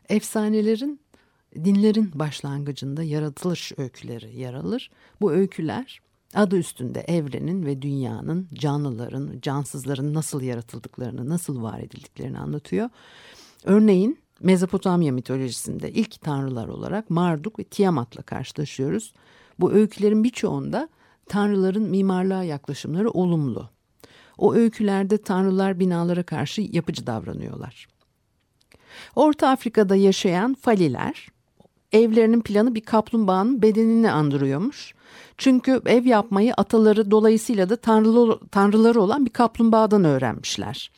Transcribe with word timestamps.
Efsanelerin 0.09 0.99
dinlerin 1.55 2.11
başlangıcında 2.15 3.03
yaratılış 3.03 3.71
öyküleri 3.77 4.35
yer 4.35 4.53
alır. 4.53 4.91
Bu 5.21 5.31
öyküler 5.31 6.01
Adı 6.33 6.57
üstünde 6.57 7.01
evrenin 7.01 7.65
ve 7.65 7.81
dünyanın, 7.81 8.47
canlıların, 8.53 9.39
cansızların 9.41 10.13
nasıl 10.13 10.41
yaratıldıklarını, 10.41 11.29
nasıl 11.29 11.61
var 11.61 11.79
edildiklerini 11.79 12.39
anlatıyor. 12.39 12.89
Örneğin 13.63 14.19
Mezopotamya 14.41 15.11
mitolojisinde 15.11 15.91
ilk 15.91 16.21
tanrılar 16.21 16.67
olarak 16.67 17.09
Marduk 17.09 17.59
ve 17.59 17.63
Tiamat'la 17.63 18.21
karşılaşıyoruz. 18.21 19.13
Bu 19.59 19.71
öykülerin 19.71 20.23
birçoğunda 20.23 20.89
tanrıların 21.29 21.83
mimarlığa 21.83 22.43
yaklaşımları 22.43 23.09
olumlu. 23.09 23.69
O 24.37 24.53
öykülerde 24.53 25.17
tanrılar 25.17 25.79
binalara 25.79 26.23
karşı 26.23 26.61
yapıcı 26.61 27.07
davranıyorlar. 27.07 27.87
Orta 29.15 29.49
Afrika'da 29.49 29.95
yaşayan 29.95 30.53
Faliler, 30.53 31.27
evlerinin 31.91 32.41
planı 32.41 32.75
bir 32.75 32.81
kaplumbağanın 32.81 33.61
bedenini 33.61 34.11
andırıyormuş 34.11 34.93
çünkü 35.37 35.81
ev 35.85 36.05
yapmayı 36.05 36.53
ataları 36.53 37.11
dolayısıyla 37.11 37.69
da 37.69 37.75
tanrılı, 37.75 38.39
tanrıları 38.47 39.01
olan 39.01 39.25
bir 39.25 39.31
kaplumbağadan 39.31 40.03
öğrenmişler. 40.03 40.91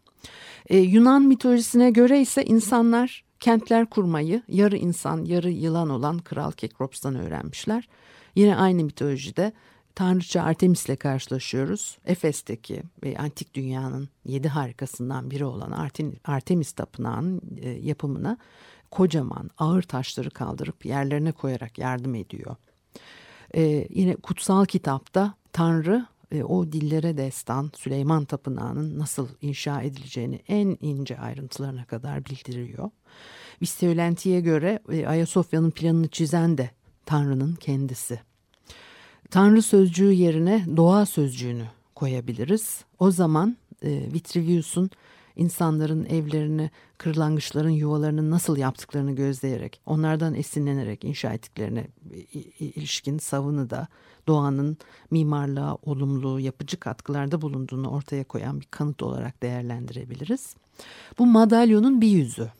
Ee, 0.70 0.78
Yunan 0.78 1.22
mitolojisine 1.22 1.92
göre 1.92 2.22
ise 2.22 2.45
insanlar 2.45 3.23
kentler 3.39 3.86
kurmayı 3.86 4.42
yarı 4.47 4.78
insan 4.78 5.25
yarı 5.25 5.50
yılan 5.50 5.89
olan 5.89 6.20
Kral 6.20 6.52
Kekrops'tan 6.52 7.16
öğrenmişler. 7.16 7.88
Yine 8.36 8.55
aynı 8.55 8.83
mitolojide 8.83 9.53
Tanrıça 9.95 10.44
Artemis'le 10.44 10.95
karşılaşıyoruz. 11.00 11.98
Efes'teki 12.05 12.83
ve 13.03 13.17
antik 13.17 13.53
dünyanın 13.53 14.09
yedi 14.25 14.48
harikasından 14.48 15.31
biri 15.31 15.45
olan 15.45 15.89
Artemis 16.25 16.72
Tapınağı'nın 16.72 17.42
e, 17.61 17.70
yapımına 17.70 18.38
kocaman 18.92 19.50
ağır 19.58 19.81
taşları 19.81 20.30
kaldırıp 20.30 20.86
yerlerine 20.86 21.31
koyarak 21.31 21.77
yardım 21.77 22.16
ediyor. 22.16 22.55
Ee, 23.56 23.88
yine 23.90 24.16
kutsal 24.16 24.66
kitapta 24.66 25.34
Tanrı 25.54 26.06
e, 26.32 26.44
o 26.44 26.72
dillere 26.72 27.18
destan 27.18 27.72
Süleyman 27.76 28.26
Tapınağı'nın 28.26 29.00
nasıl 29.00 29.28
inşa 29.42 29.82
edileceğini 29.82 30.42
en 30.48 30.78
ince 30.82 31.20
ayrıntılarına 31.20 31.86
kadar 31.86 32.26
bildiriyor. 32.26 32.89
Bir 33.61 33.66
söylentiye 33.66 34.42
göre 34.42 34.80
e, 34.92 35.08
Ayasofya'nın 35.08 35.72
planını 35.72 36.08
çizen 36.08 36.58
de 36.58 36.70
Tanrı'nın 37.05 37.55
kendisi. 37.55 38.20
Tanrı 39.30 39.61
sözcüğü 39.61 40.11
yerine 40.11 40.66
doğa 40.77 41.06
sözcüğünü 41.06 41.66
koyabiliriz. 41.95 42.86
O 43.00 43.11
zaman 43.11 43.58
e, 43.83 43.89
Vitruvius'un 44.14 44.89
insanların 45.36 46.05
evlerini, 46.05 46.71
kırlangıçların 46.98 47.70
yuvalarını 47.70 48.32
nasıl 48.32 48.58
yaptıklarını 48.58 49.11
gözleyerek, 49.11 49.82
onlardan 49.86 50.33
esinlenerek 50.33 51.04
inşa 51.04 51.33
ettiklerine 51.33 51.88
ilişkin 52.60 53.17
savını 53.17 53.70
da 53.70 53.88
doğanın 54.27 54.77
mimarlığa 55.11 55.76
olumlu, 55.76 56.39
yapıcı 56.39 56.80
katkılarda 56.80 57.42
bulunduğunu 57.42 57.89
ortaya 57.89 58.23
koyan 58.23 58.61
bir 58.61 58.67
kanıt 58.71 59.04
olarak 59.04 59.44
değerlendirebiliriz. 59.44 60.55
Bu 61.20 61.26
madalyonun 61.26 62.02
bir 62.02 62.08
yüzü. 62.08 62.52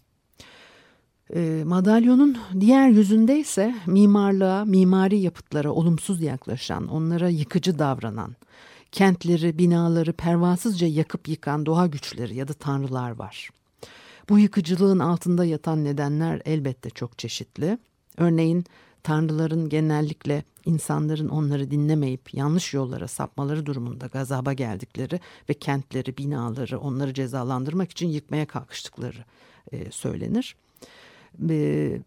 E, 1.36 1.64
madalyonun 1.66 2.38
diğer 2.60 2.90
yüzünde 2.90 3.40
ise 3.40 3.76
mimarlığa, 3.88 4.66
mimari 4.66 5.20
yapıtlara 5.20 5.72
olumsuz 5.72 6.22
yaklaşan, 6.22 6.88
onlara 6.88 7.30
yıkıcı 7.30 7.80
davranan, 7.80 8.36
kentleri, 8.94 9.58
binaları 9.58 10.14
pervasızca 10.14 10.88
yakıp 10.88 11.28
yıkan 11.28 11.66
doğa 11.66 11.88
güçleri 11.88 12.36
ya 12.36 12.48
da 12.48 12.54
tanrılar 12.54 13.12
var. 13.12 13.50
Bu 14.30 14.40
yıkıcılığın 14.40 15.00
altında 15.00 15.46
yatan 15.46 15.84
nedenler 15.84 16.42
elbette 16.46 16.90
çok 16.90 17.18
çeşitli. 17.18 17.78
Örneğin 18.18 18.66
tanrıların 19.04 19.70
genellikle 19.70 20.44
insanların 20.66 21.30
onları 21.30 21.72
dinlemeyip 21.72 22.34
yanlış 22.34 22.74
yollara 22.74 23.08
sapmaları 23.08 23.66
durumunda 23.66 24.08
gazaba 24.08 24.54
geldikleri 24.54 25.20
ve 25.50 25.54
kentleri, 25.54 26.18
binaları 26.18 26.80
onları 26.80 27.14
cezalandırmak 27.14 27.92
için 27.92 28.08
yıkmaya 28.08 28.46
kalkıştıkları 28.46 29.26
e, 29.72 29.92
söylenir. 29.92 30.56
E, 31.50 32.02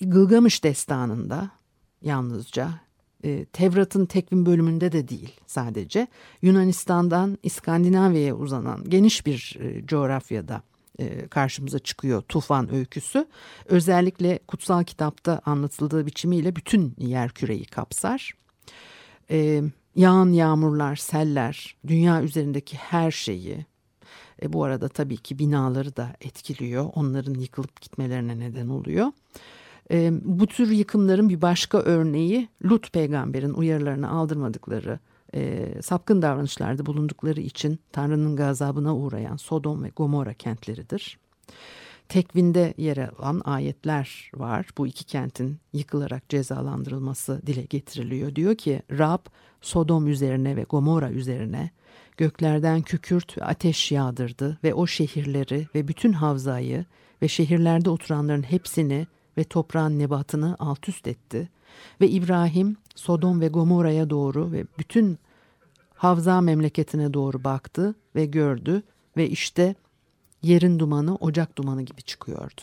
Gılgamış 0.00 0.64
destanında 0.64 1.50
yalnızca 2.02 2.80
e, 3.24 3.44
Tevrat'ın 3.44 4.06
tekvim 4.06 4.46
bölümünde 4.46 4.92
de 4.92 5.08
değil 5.08 5.40
sadece 5.46 6.06
Yunanistan'dan 6.42 7.38
İskandinavya'ya 7.42 8.34
uzanan 8.34 8.84
geniş 8.90 9.26
bir 9.26 9.58
e, 9.60 9.86
coğrafyada 9.86 10.62
e, 10.98 11.28
karşımıza 11.28 11.78
çıkıyor 11.78 12.22
tufan 12.22 12.74
öyküsü. 12.74 13.26
Özellikle 13.66 14.38
kutsal 14.48 14.84
kitapta 14.84 15.40
anlatıldığı 15.44 16.06
biçimiyle 16.06 16.56
bütün 16.56 16.94
yer 16.98 17.30
küreyi 17.30 17.64
kapsar. 17.64 18.32
E, 19.30 19.62
yağan 19.96 20.32
yağmurlar, 20.32 20.96
seller, 20.96 21.76
dünya 21.86 22.22
üzerindeki 22.22 22.76
her 22.76 23.10
şeyi, 23.10 23.66
e, 24.42 24.52
bu 24.52 24.64
arada 24.64 24.88
tabii 24.88 25.16
ki 25.16 25.38
binaları 25.38 25.96
da 25.96 26.16
etkiliyor. 26.20 26.90
Onların 26.94 27.34
yıkılıp 27.34 27.80
gitmelerine 27.80 28.38
neden 28.38 28.68
oluyor. 28.68 29.06
E, 29.90 30.10
bu 30.22 30.46
tür 30.46 30.70
yıkımların 30.70 31.28
bir 31.28 31.42
başka 31.42 31.78
örneği 31.78 32.48
Lut 32.64 32.92
peygamberin 32.92 33.54
uyarılarını 33.54 34.10
aldırmadıkları, 34.10 34.98
e, 35.34 35.68
sapkın 35.82 36.22
davranışlarda 36.22 36.86
bulundukları 36.86 37.40
için 37.40 37.78
Tanrı'nın 37.92 38.36
gazabına 38.36 38.96
uğrayan 38.96 39.36
Sodom 39.36 39.84
ve 39.84 39.90
Gomorra 39.96 40.34
kentleridir. 40.34 41.18
Tekvinde 42.08 42.74
yer 42.76 42.96
alan 42.96 43.42
ayetler 43.44 44.30
var. 44.34 44.66
Bu 44.78 44.86
iki 44.86 45.04
kentin 45.04 45.58
yıkılarak 45.72 46.28
cezalandırılması 46.28 47.42
dile 47.46 47.62
getiriliyor. 47.62 48.36
Diyor 48.36 48.54
ki 48.54 48.82
Rab 48.90 49.26
Sodom 49.60 50.08
üzerine 50.08 50.56
ve 50.56 50.62
Gomorra 50.62 51.10
üzerine 51.10 51.70
göklerden 52.16 52.82
kükürt 52.82 53.38
ve 53.38 53.44
ateş 53.44 53.92
yağdırdı 53.92 54.58
ve 54.64 54.74
o 54.74 54.86
şehirleri 54.86 55.68
ve 55.74 55.88
bütün 55.88 56.12
havzayı 56.12 56.84
ve 57.22 57.28
şehirlerde 57.28 57.90
oturanların 57.90 58.42
hepsini 58.42 59.06
ve 59.38 59.44
toprağın 59.44 59.98
nebatını 59.98 60.56
alt 60.58 60.88
üst 60.88 61.06
etti. 61.06 61.48
Ve 62.00 62.08
İbrahim 62.08 62.76
Sodom 62.94 63.40
ve 63.40 63.48
Gomorra'ya 63.48 64.10
doğru 64.10 64.52
ve 64.52 64.66
bütün 64.78 65.18
Havza 65.94 66.40
memleketine 66.40 67.14
doğru 67.14 67.44
baktı 67.44 67.94
ve 68.14 68.26
gördü 68.26 68.82
ve 69.16 69.28
işte 69.28 69.74
yerin 70.42 70.78
dumanı 70.78 71.16
ocak 71.16 71.58
dumanı 71.58 71.82
gibi 71.82 72.02
çıkıyordu. 72.02 72.60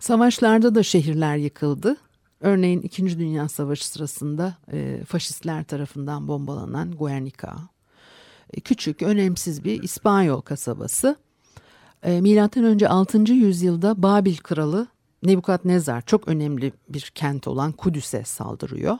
Savaşlarda 0.00 0.74
da 0.74 0.82
şehirler 0.82 1.36
yıkıldı. 1.36 1.96
Örneğin 2.40 2.80
İkinci 2.80 3.18
Dünya 3.18 3.48
Savaşı 3.48 3.88
sırasında 3.88 4.56
e, 4.72 5.04
faşistler 5.04 5.64
tarafından 5.64 6.28
bombalanan 6.28 6.92
Guernica, 6.92 7.54
e, 8.54 8.60
küçük, 8.60 9.02
önemsiz 9.02 9.64
bir 9.64 9.82
İspanyol 9.82 10.40
kasabası. 10.40 11.16
E, 12.02 12.20
Milattan 12.20 12.64
önce 12.64 12.88
6. 12.88 13.32
yüzyılda 13.32 14.02
Babil 14.02 14.36
kralı 14.36 14.86
Nebukadnezar 15.22 16.02
çok 16.02 16.28
önemli 16.28 16.72
bir 16.88 17.12
kent 17.14 17.48
olan 17.48 17.72
Kudüs'e 17.72 18.24
saldırıyor. 18.24 18.98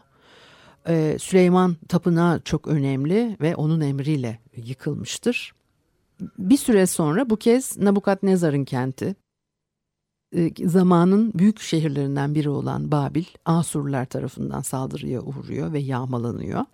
Ee, 0.89 1.17
Süleyman 1.21 1.77
Tapınağı 1.89 2.41
çok 2.41 2.69
önemli 2.69 3.37
ve 3.41 3.57
onun 3.57 3.81
emriyle 3.81 4.39
yıkılmıştır. 4.57 5.53
Bir 6.39 6.57
süre 6.57 6.87
sonra 6.87 7.31
bu 7.31 7.37
kez 7.37 7.79
Nebukadnezar'ın 7.79 8.65
kenti 8.65 9.15
e, 10.37 10.51
zamanın 10.69 11.33
büyük 11.35 11.61
şehirlerinden 11.61 12.35
biri 12.35 12.49
olan 12.49 12.91
Babil 12.91 13.25
Asurlular 13.45 14.05
tarafından 14.05 14.61
saldırıya 14.61 15.21
uğruyor 15.21 15.73
ve 15.73 15.79
yağmalanıyor. 15.79 16.65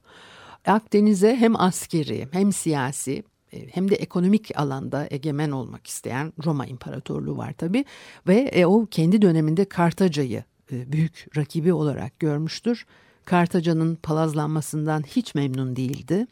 Akdeniz'e 0.67 1.37
hem 1.37 1.61
askeri 1.61 2.29
hem 2.33 2.53
siyasi 2.53 3.25
hem 3.51 3.91
de 3.91 3.95
ekonomik 3.95 4.51
alanda 4.59 5.07
egemen 5.11 5.51
olmak 5.51 5.87
isteyen 5.87 6.33
Roma 6.45 6.67
İmparatorluğu 6.67 7.37
var 7.37 7.53
tabi 7.53 7.85
ve 8.27 8.37
e, 8.37 8.67
o 8.67 8.87
kendi 8.87 9.23
döneminde 9.23 9.65
Kartaca'yı 9.65 10.45
e, 10.73 10.93
büyük 10.93 11.27
rakibi 11.37 11.73
olarak 11.73 12.19
görmüştür. 12.19 12.87
Kartaca'nın 13.25 13.97
palazlanmasından 13.97 15.03
hiç 15.03 15.35
memnun 15.35 15.77
değildi. 15.77 16.27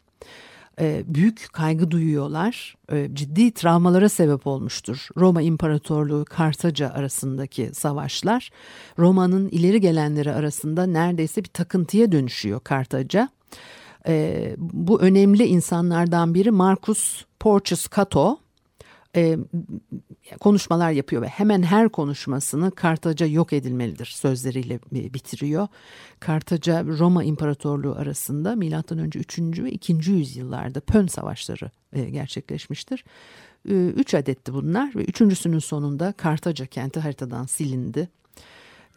E, 0.79 1.03
büyük 1.07 1.47
kaygı 1.53 1.91
duyuyorlar. 1.91 2.75
E, 2.91 3.09
ciddi 3.13 3.51
travmalara 3.51 4.09
sebep 4.09 4.47
olmuştur. 4.47 5.07
Roma 5.17 5.41
İmparatorluğu 5.41 6.25
Kartaca 6.25 6.89
arasındaki 6.89 7.69
savaşlar 7.73 8.49
Roma'nın 8.99 9.49
ileri 9.49 9.81
gelenleri 9.81 10.31
arasında 10.31 10.85
neredeyse 10.85 11.43
bir 11.43 11.49
takıntıya 11.49 12.11
dönüşüyor 12.11 12.59
Kartaca. 12.59 13.29
E, 14.07 14.55
bu 14.57 15.01
önemli 15.01 15.45
insanlardan 15.45 16.33
biri 16.33 16.51
Marcus 16.51 17.25
Porcius 17.39 17.87
Cato 17.95 18.39
e, 19.15 19.37
konuşmalar 20.39 20.91
yapıyor 20.91 21.21
ve 21.21 21.27
hemen 21.27 21.63
her 21.63 21.89
konuşmasını 21.89 22.71
Kartaca 22.71 23.25
yok 23.25 23.53
edilmelidir 23.53 24.05
sözleriyle 24.05 24.79
bitiriyor. 24.91 25.67
Kartaca 26.19 26.85
Roma 26.85 27.23
İmparatorluğu 27.23 27.95
arasında 27.95 28.55
milattan 28.55 28.97
önce 28.97 29.19
3. 29.19 29.39
ve 29.39 29.71
2. 29.71 30.11
yüzyıllarda 30.11 30.79
Pön 30.79 31.07
savaşları 31.07 31.71
e, 31.93 32.09
gerçekleşmiştir. 32.09 33.03
E, 33.69 33.73
üç 33.73 34.13
adetti 34.13 34.53
bunlar 34.53 34.95
ve 34.95 35.03
üçüncüsünün 35.03 35.59
sonunda 35.59 36.11
Kartaca 36.11 36.65
kenti 36.65 36.99
haritadan 36.99 37.45
silindi. 37.45 38.09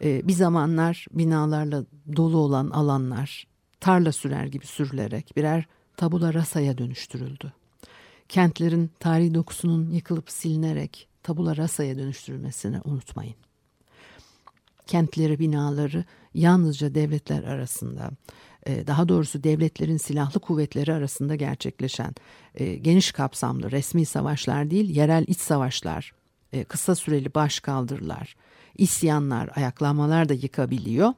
E, 0.03 0.27
bir 0.27 0.33
zamanlar 0.33 1.05
binalarla 1.11 1.85
dolu 2.15 2.37
olan 2.37 2.69
alanlar 2.69 3.50
tarla 3.81 4.11
sürer 4.11 4.45
gibi 4.45 4.65
sürülerek 4.65 5.37
birer 5.37 5.65
tabula 5.97 6.33
rasaya 6.33 6.77
dönüştürüldü 6.77 7.53
kentlerin 8.31 8.91
tarihi 8.99 9.33
dokusunun 9.33 9.89
yıkılıp 9.91 10.31
silinerek 10.31 11.07
tabula 11.23 11.57
rasaya 11.57 11.97
dönüştürülmesini 11.97 12.79
unutmayın. 12.85 13.35
Kentleri, 14.87 15.39
binaları 15.39 16.05
yalnızca 16.33 16.95
devletler 16.95 17.43
arasında, 17.43 18.11
e, 18.65 18.87
daha 18.87 19.09
doğrusu 19.09 19.43
devletlerin 19.43 19.97
silahlı 19.97 20.39
kuvvetleri 20.39 20.93
arasında 20.93 21.35
gerçekleşen 21.35 22.15
e, 22.55 22.75
geniş 22.75 23.11
kapsamlı 23.11 23.71
resmi 23.71 24.05
savaşlar 24.05 24.71
değil, 24.71 24.95
yerel 24.95 25.25
iç 25.27 25.39
savaşlar, 25.39 26.13
e, 26.53 26.63
kısa 26.63 26.95
süreli 26.95 27.33
başkaldırılar, 27.33 28.35
isyanlar, 28.77 29.49
ayaklanmalar 29.55 30.29
da 30.29 30.33
yıkabiliyor. 30.33 31.13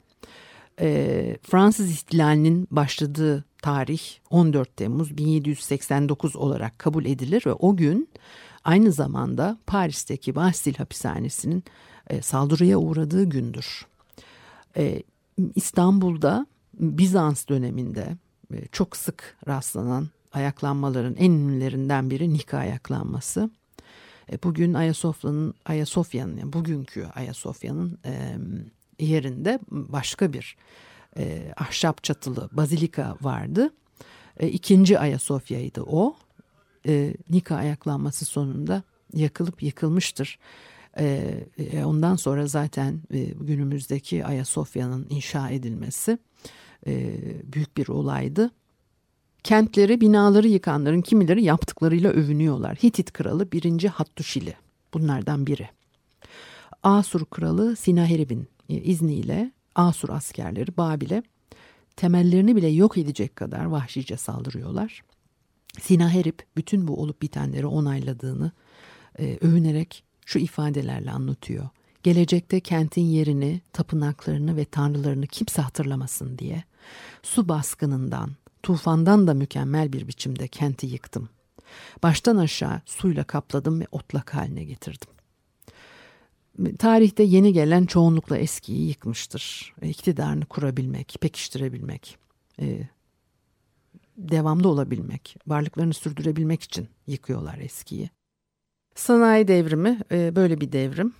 Fransız 1.42 1.90
ihtilalinin 1.90 2.68
başladığı 2.70 3.44
tarih 3.62 4.00
14 4.30 4.76
Temmuz 4.76 5.18
1789 5.18 6.36
olarak 6.36 6.78
kabul 6.78 7.04
edilir 7.04 7.42
ve 7.46 7.52
o 7.52 7.76
gün 7.76 8.08
aynı 8.64 8.92
zamanda 8.92 9.58
Paris'teki 9.66 10.34
Bastille 10.34 10.76
hapishanesinin 10.76 11.64
e, 12.10 12.22
saldırıya 12.22 12.78
uğradığı 12.78 13.24
gündür. 13.24 13.86
E, 14.76 15.02
İstanbul'da 15.54 16.46
Bizans 16.74 17.48
döneminde 17.48 18.16
e, 18.54 18.66
çok 18.72 18.96
sık 18.96 19.36
rastlanan 19.48 20.08
ayaklanmaların 20.32 21.14
en 21.16 21.30
ünlülerinden 21.30 22.10
biri 22.10 22.32
Nika 22.32 22.58
ayaklanması. 22.58 23.50
E, 24.32 24.42
bugün 24.42 24.74
Ayasofya'nın 24.74 25.54
Ayasofya'nın 25.64 26.36
yani 26.36 26.52
bugünkü 26.52 27.04
Ayasofya'nın 27.14 27.98
e, 28.04 28.36
yerinde 28.98 29.58
başka 29.70 30.32
bir 30.32 30.56
e, 31.18 31.52
ahşap 31.56 32.04
çatılı 32.04 32.48
bazilika 32.52 33.16
vardı. 33.20 33.70
E, 34.40 34.48
ikinci 34.48 34.98
Ayasofya'ydı 34.98 35.82
o. 35.82 36.16
E, 36.86 37.14
Nika 37.30 37.56
ayaklanması 37.56 38.24
sonunda 38.24 38.82
yakılıp 39.12 39.62
yıkılmıştır. 39.62 40.38
E, 40.98 41.34
e, 41.58 41.84
ondan 41.84 42.16
sonra 42.16 42.46
zaten 42.46 43.00
e, 43.10 43.24
günümüzdeki 43.24 44.24
Ayasofya'nın 44.24 45.06
inşa 45.10 45.50
edilmesi 45.50 46.18
e, 46.86 47.20
büyük 47.52 47.76
bir 47.76 47.88
olaydı. 47.88 48.50
Kentleri, 49.44 50.00
binaları 50.00 50.48
yıkanların 50.48 51.00
kimileri 51.00 51.44
yaptıklarıyla 51.44 52.10
övünüyorlar. 52.10 52.76
Hitit 52.76 53.12
kralı 53.12 53.52
1. 53.52 53.84
Hattuşili 53.84 54.54
bunlardan 54.94 55.46
biri. 55.46 55.68
Asur 56.82 57.24
kralı 57.24 57.76
Sinaherib'in 57.76 58.48
izniyle 58.82 59.52
Asur 59.74 60.08
askerleri 60.08 60.76
Babil'e 60.76 61.22
temellerini 61.96 62.56
bile 62.56 62.68
yok 62.68 62.98
edecek 62.98 63.36
kadar 63.36 63.64
vahşice 63.64 64.16
saldırıyorlar. 64.16 65.04
Sinaherip 65.80 66.46
bütün 66.56 66.88
bu 66.88 67.00
olup 67.00 67.22
bitenleri 67.22 67.66
onayladığını 67.66 68.52
e, 69.18 69.38
övünerek 69.40 70.04
şu 70.26 70.38
ifadelerle 70.38 71.10
anlatıyor. 71.10 71.68
Gelecekte 72.02 72.60
kentin 72.60 73.02
yerini, 73.02 73.60
tapınaklarını 73.72 74.56
ve 74.56 74.64
tanrılarını 74.64 75.26
kimse 75.26 75.62
hatırlamasın 75.62 76.38
diye 76.38 76.64
su 77.22 77.48
baskınından, 77.48 78.30
tufandan 78.62 79.26
da 79.26 79.34
mükemmel 79.34 79.92
bir 79.92 80.08
biçimde 80.08 80.48
kenti 80.48 80.86
yıktım. 80.86 81.28
Baştan 82.02 82.36
aşağı 82.36 82.80
suyla 82.86 83.24
kapladım 83.24 83.80
ve 83.80 83.86
otlak 83.92 84.34
haline 84.34 84.64
getirdim. 84.64 85.13
Tarihte 86.78 87.22
yeni 87.22 87.52
gelen 87.52 87.86
çoğunlukla 87.86 88.38
eskiyi 88.38 88.88
yıkmıştır. 88.88 89.74
E, 89.82 89.88
iktidarını 89.88 90.46
kurabilmek, 90.46 91.16
pekiştirebilmek, 91.20 92.18
e, 92.60 92.88
devamlı 94.16 94.68
olabilmek, 94.68 95.36
varlıklarını 95.46 95.94
sürdürebilmek 95.94 96.62
için 96.62 96.88
yıkıyorlar 97.06 97.58
eskiyi. 97.58 98.10
Sanayi 98.94 99.48
devrimi 99.48 100.00
e, 100.12 100.36
böyle 100.36 100.60
bir 100.60 100.72
devrim. 100.72 101.12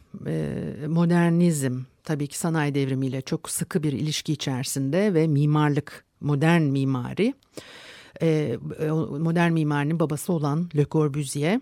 Modernizm 0.88 1.81
tabii 2.04 2.26
ki 2.26 2.38
sanayi 2.38 2.75
devrimiyle 2.75 3.20
çok 3.20 3.50
sıkı 3.50 3.82
bir 3.82 3.92
ilişki 3.92 4.32
içerisinde 4.32 5.14
ve 5.14 5.26
mimarlık, 5.26 6.04
modern 6.20 6.62
mimari. 6.62 7.34
Modern 9.19 9.52
mimarinin 9.52 10.00
babası 10.00 10.32
olan 10.32 10.70
Le 10.76 10.86
Corbusier 10.90 11.60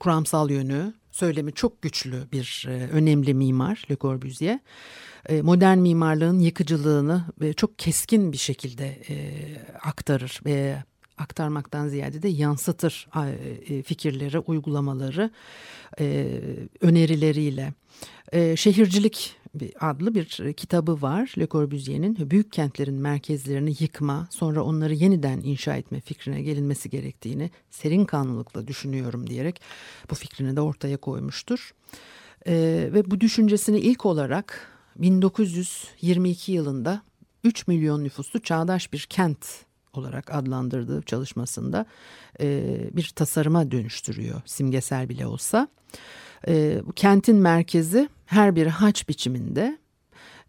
kuramsal 0.00 0.50
yönü, 0.50 0.94
söylemi 1.14 1.52
çok 1.52 1.82
güçlü 1.82 2.26
bir 2.32 2.66
e, 2.68 2.72
önemli 2.72 3.34
mimar 3.34 3.84
Le 3.90 3.96
Corbusier. 3.96 4.58
E, 5.28 5.42
modern 5.42 5.78
mimarlığın 5.78 6.38
yıkıcılığını 6.38 7.24
e, 7.40 7.52
çok 7.52 7.78
keskin 7.78 8.32
bir 8.32 8.36
şekilde 8.36 8.86
e, 9.08 9.16
aktarır 9.82 10.40
ve 10.46 10.82
aktarmaktan 11.18 11.88
ziyade 11.88 12.22
de 12.22 12.28
yansıtır 12.28 13.08
e, 13.68 13.82
fikirleri, 13.82 14.38
uygulamaları, 14.38 15.30
e, 16.00 16.40
önerileriyle. 16.80 17.72
E, 18.32 18.56
şehircilik 18.56 19.36
adlı 19.80 20.14
bir 20.14 20.52
kitabı 20.52 21.02
var 21.02 21.34
Le 21.38 21.46
Corbusier'in 21.46 22.30
büyük 22.30 22.52
kentlerin 22.52 22.94
merkezlerini 22.94 23.74
yıkma 23.80 24.28
sonra 24.30 24.62
onları 24.62 24.94
yeniden 24.94 25.40
inşa 25.40 25.76
etme 25.76 26.00
fikrine 26.00 26.42
gelinmesi 26.42 26.90
gerektiğini 26.90 27.50
serin 27.70 28.04
kanlılıkla 28.04 28.68
düşünüyorum 28.68 29.26
diyerek 29.26 29.60
bu 30.10 30.14
fikrini 30.14 30.56
de 30.56 30.60
ortaya 30.60 30.96
koymuştur. 30.96 31.74
ve 32.46 33.10
bu 33.10 33.20
düşüncesini 33.20 33.78
ilk 33.78 34.06
olarak 34.06 34.70
1922 34.96 36.52
yılında 36.52 37.02
3 37.44 37.66
milyon 37.66 38.04
nüfuslu 38.04 38.42
çağdaş 38.42 38.92
bir 38.92 39.06
kent 39.10 39.46
olarak 39.92 40.34
adlandırdığı 40.34 41.02
çalışmasında 41.02 41.86
e, 42.40 42.78
bir 42.92 43.12
tasarıma 43.16 43.70
dönüştürüyor 43.70 44.42
simgesel 44.46 45.08
bile 45.08 45.26
olsa. 45.26 45.68
E, 46.48 46.82
kentin 46.96 47.36
merkezi 47.36 48.08
her 48.26 48.56
bir 48.56 48.66
haç 48.66 49.08
biçiminde 49.08 49.78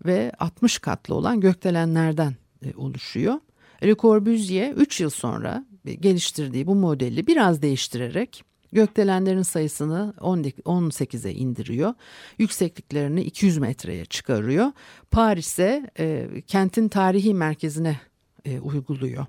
ve 0.05 0.31
60 0.39 0.79
katlı 0.79 1.15
olan 1.15 1.39
gökdelenlerden 1.39 2.35
e, 2.65 2.75
oluşuyor. 2.75 3.35
Le 3.83 3.95
Corbusier 3.95 4.71
3 4.71 5.01
yıl 5.01 5.09
sonra 5.09 5.65
geliştirdiği 5.99 6.67
bu 6.67 6.75
modeli 6.75 7.27
biraz 7.27 7.61
değiştirerek 7.61 8.43
gökdelenlerin 8.71 9.41
sayısını 9.41 10.13
18'e 10.19 11.33
indiriyor. 11.33 11.93
Yüksekliklerini 12.37 13.21
200 13.21 13.57
metreye 13.57 14.05
çıkarıyor. 14.05 14.71
Paris'e 15.11 15.89
e, 15.99 16.27
kentin 16.47 16.87
tarihi 16.87 17.33
merkezine 17.33 17.99
e, 18.45 18.59
uyguluyor. 18.59 19.25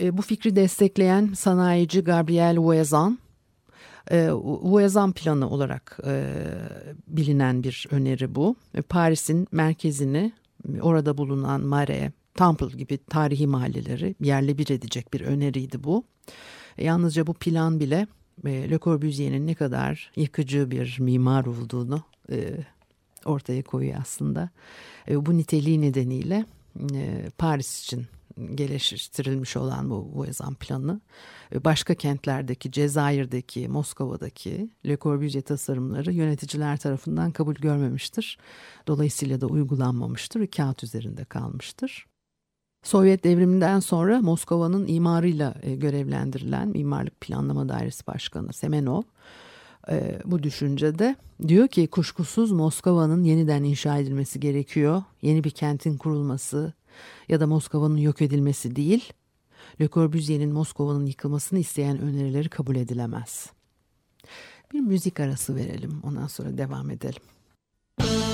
E, 0.00 0.16
bu 0.16 0.22
fikri 0.22 0.56
destekleyen 0.56 1.32
sanayici 1.34 2.04
Gabriel 2.04 2.58
Voisin, 2.58 3.18
e, 4.10 5.12
planı 5.12 5.50
olarak 5.50 5.98
e, 6.06 6.34
bilinen 7.08 7.62
bir 7.62 7.86
öneri 7.90 8.34
bu. 8.34 8.56
E, 8.74 8.82
Paris'in 8.82 9.46
merkezini 9.52 10.32
orada 10.80 11.18
bulunan 11.18 11.60
Mare, 11.60 12.12
Temple 12.34 12.78
gibi 12.78 12.98
tarihi 12.98 13.46
mahalleleri 13.46 14.14
yerle 14.20 14.58
bir 14.58 14.70
edecek 14.70 15.12
bir 15.12 15.20
öneriydi 15.20 15.84
bu. 15.84 16.04
E, 16.78 16.84
yalnızca 16.84 17.26
bu 17.26 17.34
plan 17.34 17.80
bile 17.80 18.06
e, 18.46 18.70
Le 18.70 18.78
Corbusier'in 18.78 19.46
ne 19.46 19.54
kadar 19.54 20.12
yıkıcı 20.16 20.70
bir 20.70 20.96
mimar 21.00 21.46
olduğunu 21.46 22.02
e, 22.32 22.56
ortaya 23.24 23.62
koyuyor 23.62 24.00
aslında. 24.00 24.50
E, 25.08 25.26
bu 25.26 25.36
niteliği 25.36 25.80
nedeniyle 25.80 26.44
e, 26.94 27.30
Paris 27.38 27.82
için 27.82 28.06
geliştirilmiş 28.54 29.56
olan 29.56 29.90
bu 29.90 30.10
Voisin 30.14 30.54
planı 30.54 31.00
başka 31.64 31.94
kentlerdeki 31.94 32.72
Cezayir'deki 32.72 33.68
Moskova'daki 33.68 34.70
Le 34.86 34.96
Corbusier 34.96 35.42
tasarımları 35.42 36.12
yöneticiler 36.12 36.76
tarafından 36.76 37.30
kabul 37.30 37.54
görmemiştir. 37.54 38.38
Dolayısıyla 38.86 39.40
da 39.40 39.46
uygulanmamıştır 39.46 40.46
kağıt 40.46 40.84
üzerinde 40.84 41.24
kalmıştır. 41.24 42.06
Sovyet 42.82 43.24
devriminden 43.24 43.80
sonra 43.80 44.20
Moskova'nın 44.20 44.86
imarıyla 44.86 45.54
e, 45.62 45.74
görevlendirilen 45.74 46.68
Mimarlık 46.68 47.20
Planlama 47.20 47.68
Dairesi 47.68 48.06
Başkanı 48.06 48.52
Semenov 48.52 49.02
e, 49.90 50.18
bu 50.24 50.42
düşüncede 50.42 51.16
diyor 51.48 51.68
ki 51.68 51.86
kuşkusuz 51.86 52.52
Moskova'nın 52.52 53.24
yeniden 53.24 53.64
inşa 53.64 53.98
edilmesi 53.98 54.40
gerekiyor. 54.40 55.02
Yeni 55.22 55.44
bir 55.44 55.50
kentin 55.50 55.96
kurulması 55.96 56.72
ya 57.28 57.40
da 57.40 57.46
Moskova'nın 57.46 57.96
yok 57.96 58.22
edilmesi 58.22 58.76
değil. 58.76 59.12
Le 59.80 59.88
Corbusier'in 59.88 60.52
Moskova'nın 60.52 61.06
yıkılmasını 61.06 61.58
isteyen 61.58 61.98
önerileri 61.98 62.48
kabul 62.48 62.76
edilemez. 62.76 63.50
Bir 64.72 64.80
müzik 64.80 65.20
arası 65.20 65.56
verelim 65.56 66.00
ondan 66.02 66.26
sonra 66.26 66.58
devam 66.58 66.90
edelim. 66.90 67.22
sardı 68.00 68.29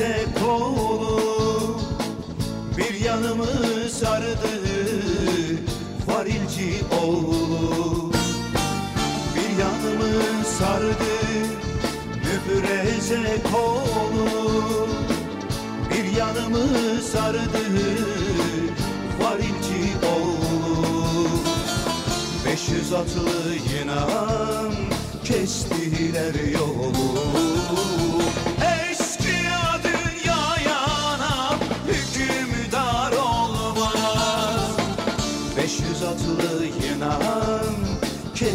müfreze 0.00 0.24
kolu 0.40 1.76
Bir 2.76 3.04
yanımı 3.04 3.46
sardı 3.90 4.50
varilci 6.06 6.74
oğlu 7.02 8.12
Bir 9.34 9.62
yanımı 9.62 10.44
sardı 10.58 10.94
müfreze 12.16 13.42
kolu 13.52 14.88
Bir 15.90 16.16
yanımı 16.16 17.02
sardı 17.12 17.64
varilci 19.22 20.06
oğlu 20.06 21.28
Beş 22.46 22.68
yüz 22.68 22.92
atlı 22.92 23.54
yınan 23.78 24.72
kestiler 25.24 26.34
yolu 26.52 27.49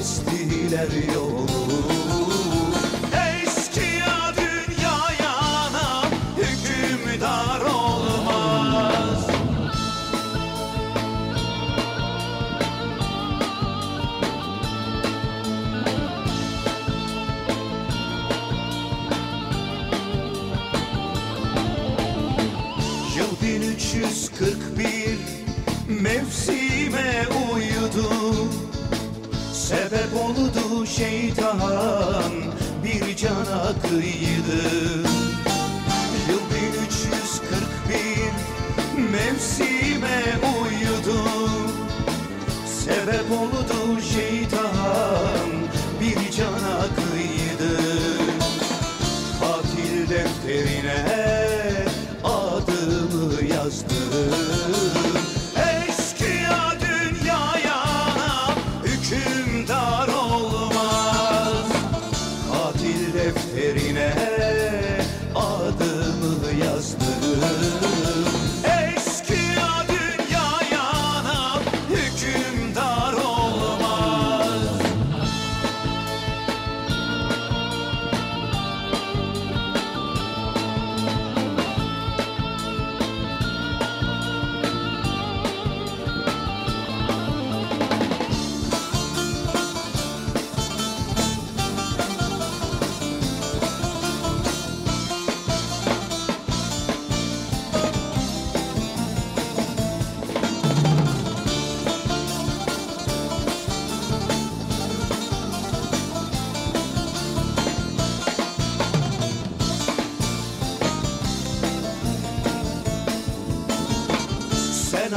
kestiler 0.06 0.88
yolu. 1.16 1.48
Eskiya 3.42 4.34
dünyaya 4.38 5.32
ana 5.36 6.04
hükümdar 6.38 7.62
olmaz. 7.62 9.28
Yıl 23.18 23.42
1341 23.42 24.75
bir 33.66 34.75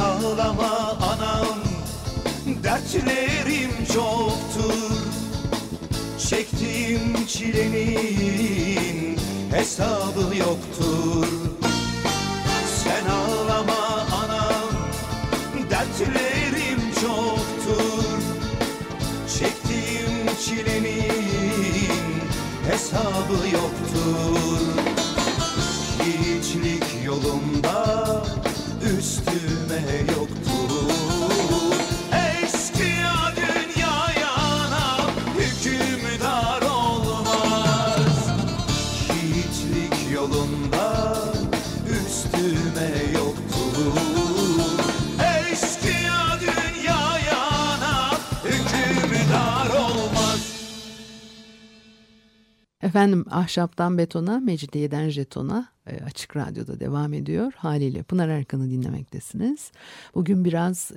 ağlama 0.09 0.97
anam. 1.13 1.59
Dertlerim 2.63 3.71
çoktur. 3.95 4.99
Çektiğim 6.29 7.27
çilenin 7.27 9.19
hesabı 9.51 10.37
yoktur. 10.37 11.27
Sen 12.85 13.07
ağlama 13.11 14.07
anam. 14.25 14.71
Dertlerim 15.71 16.81
çoktur. 17.01 18.05
Çektiğim 19.39 20.37
çilenin 20.45 21.59
hesabı 22.71 23.49
yoktur. 23.53 24.59
Hiçlik 26.01 27.05
yolunda 27.05 27.98
üstüme 28.99 30.13
yoktur 30.13 30.38
Efendim 52.89 53.25
ahşaptan 53.31 53.99
betona, 53.99 54.41
mecidiyeden 54.41 55.09
jetona 55.09 55.69
e, 55.87 56.05
açık 56.05 56.37
radyoda 56.37 56.81
devam 56.81 57.13
ediyor. 57.13 57.53
Haliyle 57.57 58.03
Pınar 58.03 58.29
Erkan'ı 58.29 58.71
dinlemektesiniz. 58.71 59.73
Bugün 60.15 60.45
biraz 60.45 60.91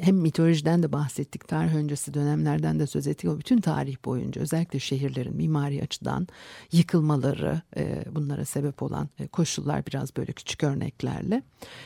hem 0.00 0.16
mitolojiden 0.16 0.82
de 0.82 0.92
bahsettik, 0.92 1.48
tarih 1.48 1.74
öncesi 1.74 2.14
dönemlerden 2.14 2.78
de 2.78 2.86
söz 2.86 3.06
ettik. 3.06 3.30
O 3.30 3.38
bütün 3.38 3.60
tarih 3.60 3.96
boyunca 4.04 4.40
özellikle 4.40 4.78
şehirlerin 4.78 5.36
mimari 5.36 5.82
açıdan 5.82 6.28
yıkılmaları, 6.72 7.62
e, 7.76 8.04
bunlara 8.12 8.44
sebep 8.44 8.82
olan 8.82 9.08
e, 9.18 9.26
koşullar 9.26 9.86
biraz 9.86 10.16
böyle 10.16 10.32
küçük 10.32 10.64
örneklerle. 10.64 11.42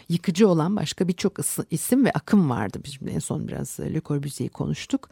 Yıkıcı 0.09 0.49
olan 0.49 0.76
başka 0.76 1.09
birçok 1.09 1.38
isim 1.71 2.04
ve 2.04 2.11
akım 2.11 2.50
vardı. 2.50 2.78
Biz 2.85 2.99
en 3.14 3.18
son 3.18 3.49
biraz 3.49 3.80
Le 3.80 4.00
Corbusier'i 4.00 4.50
konuştuk. 4.50 5.09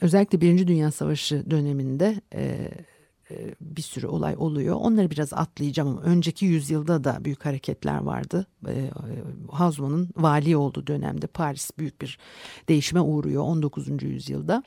Özellikle 0.00 0.40
Birinci 0.40 0.68
Dünya 0.68 0.90
Savaşı 0.90 1.50
döneminde... 1.50 2.20
E, 3.34 3.42
e, 3.42 3.54
bir 3.60 3.82
sürü 3.82 4.06
olay 4.06 4.34
oluyor. 4.38 4.76
Onları 4.80 5.10
biraz 5.10 5.32
atlayacağım 5.32 5.88
ama 5.88 6.00
önceki 6.00 6.46
yüzyılda 6.46 7.04
da 7.04 7.24
büyük 7.24 7.44
hareketler 7.44 7.98
vardı. 7.98 8.46
E, 8.68 8.90
Hazman'ın 9.50 10.10
vali 10.16 10.56
olduğu 10.56 10.86
dönemde 10.86 11.26
Paris 11.26 11.70
büyük 11.78 12.00
bir 12.00 12.18
değişime 12.68 13.00
uğruyor 13.00 13.42
19. 13.42 14.02
yüzyılda. 14.02 14.62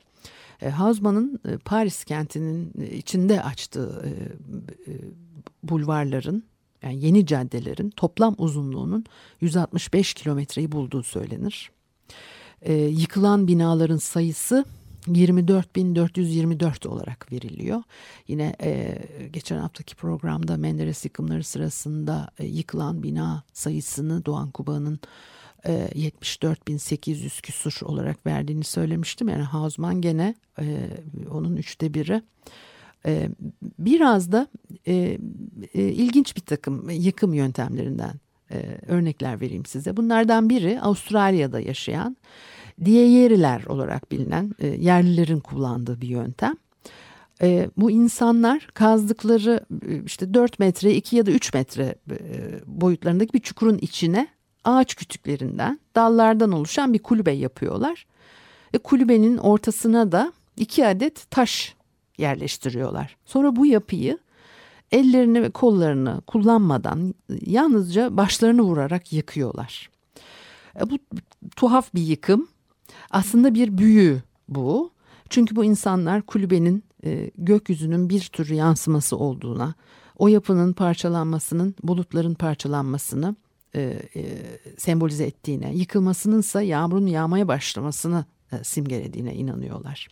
E, 0.62 0.70
Hazman'ın 0.70 1.40
Paris 1.64 2.04
kentinin 2.04 2.72
içinde 2.92 3.42
açtığı 3.42 4.14
bulvarların 5.62 6.44
yani 6.82 7.04
yeni 7.04 7.26
caddelerin 7.26 7.90
toplam 7.90 8.34
uzunluğunun 8.38 9.04
165 9.40 10.14
kilometreyi 10.14 10.72
bulduğu 10.72 11.02
söylenir. 11.02 11.70
Yıkılan 12.90 13.48
binaların 13.48 13.96
sayısı 13.96 14.64
24.424 15.14 16.88
olarak 16.88 17.32
veriliyor. 17.32 17.82
Yine 18.28 18.56
e, 18.62 18.98
geçen 19.32 19.58
haftaki 19.58 19.94
programda 19.94 20.56
Menderes 20.56 21.04
yıkımları 21.04 21.44
sırasında 21.44 22.30
e, 22.38 22.46
yıkılan 22.46 23.02
bina 23.02 23.42
sayısını 23.52 24.24
Doğan 24.24 24.50
Kuba'nın 24.50 25.00
e, 25.64 25.72
74.800 25.72 27.42
küsur 27.42 27.78
olarak 27.82 28.26
verdiğini 28.26 28.64
söylemiştim. 28.64 29.28
Yani 29.28 29.42
Hausmann 29.42 30.00
gene 30.00 30.34
e, 30.60 30.90
onun 31.30 31.56
üçte 31.56 31.94
biri. 31.94 32.22
E, 33.06 33.28
biraz 33.78 34.32
da 34.32 34.48
e, 34.86 35.18
e, 35.74 35.82
ilginç 35.82 36.36
bir 36.36 36.40
takım 36.40 36.90
yıkım 36.90 37.34
yöntemlerinden 37.34 38.14
e, 38.50 38.78
örnekler 38.86 39.40
vereyim 39.40 39.66
size. 39.66 39.96
Bunlardan 39.96 40.50
biri 40.50 40.80
Avustralya'da 40.80 41.60
yaşayan 41.60 42.16
Diyeyeriler 42.84 43.64
olarak 43.64 44.12
bilinen 44.12 44.52
e, 44.58 44.66
yerlilerin 44.66 45.40
kullandığı 45.40 46.00
bir 46.00 46.08
yöntem. 46.08 46.54
E, 47.42 47.70
bu 47.76 47.90
insanlar 47.90 48.68
kazdıkları 48.74 49.66
e, 49.88 50.04
işte 50.04 50.34
4 50.34 50.58
metre 50.58 50.94
2 50.94 51.16
ya 51.16 51.26
da 51.26 51.30
3 51.30 51.54
metre 51.54 51.94
e, 52.10 52.16
boyutlarındaki 52.66 53.32
bir 53.32 53.40
çukurun 53.40 53.78
içine 53.78 54.28
ağaç 54.64 54.94
kütüklerinden 54.94 55.80
dallardan 55.94 56.52
oluşan 56.52 56.92
bir 56.92 56.98
kulübe 56.98 57.32
yapıyorlar. 57.32 58.06
Ve 58.74 58.78
kulübenin 58.78 59.38
ortasına 59.38 60.12
da 60.12 60.32
iki 60.56 60.86
adet 60.86 61.30
taş 61.30 61.74
yerleştiriyorlar. 62.18 63.16
Sonra 63.24 63.56
bu 63.56 63.66
yapıyı 63.66 64.18
ellerini 64.92 65.42
ve 65.42 65.50
kollarını 65.50 66.22
kullanmadan 66.26 67.14
yalnızca 67.46 68.16
başlarını 68.16 68.62
vurarak 68.62 69.12
yıkıyorlar. 69.12 69.90
E, 70.80 70.90
bu 70.90 70.98
tuhaf 71.56 71.94
bir 71.94 72.02
yıkım 72.02 72.48
aslında 73.10 73.54
bir 73.54 73.78
büyü 73.78 74.22
bu. 74.48 74.92
Çünkü 75.30 75.56
bu 75.56 75.64
insanlar 75.64 76.22
kulübenin 76.22 76.84
e, 77.04 77.30
gökyüzünün 77.38 78.08
bir 78.08 78.20
tür 78.20 78.50
yansıması 78.50 79.16
olduğuna, 79.16 79.74
o 80.18 80.28
yapının 80.28 80.72
parçalanmasının, 80.72 81.74
bulutların 81.82 82.34
parçalanmasını 82.34 83.36
e, 83.74 83.80
e, 84.16 84.22
sembolize 84.78 85.24
ettiğine, 85.24 85.74
yıkılmasınınsa 85.74 86.62
yağmurun 86.62 87.06
yağmaya 87.06 87.48
başlamasını 87.48 88.24
e, 88.52 88.64
simgelediğine 88.64 89.34
inanıyorlar. 89.34 90.08